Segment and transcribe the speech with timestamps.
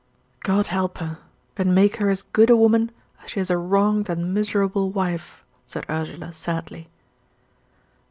[0.39, 1.19] "God help her,
[1.57, 2.89] and make her as good a woman
[3.23, 6.89] as she is a wronged and miserable wife," said Ursula, sadly.